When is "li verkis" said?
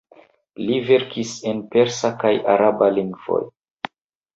0.69-1.35